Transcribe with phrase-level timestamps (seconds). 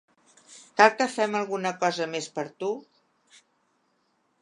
[0.81, 2.73] Cal que fem alguna cosa més per tu?